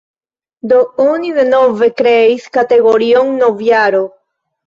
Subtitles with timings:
[0.69, 4.01] Do, oni denove kreis kategorion "novjaro".